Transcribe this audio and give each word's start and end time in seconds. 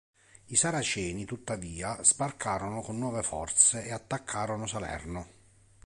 I 0.47 0.55
Saraceni, 0.55 1.25
tuttavia, 1.25 2.03
sbarcarono 2.03 2.81
con 2.81 2.97
nuove 2.97 3.21
forze 3.21 3.83
e 3.85 3.91
attaccarono 3.91 4.65
Salerno. 4.65 5.27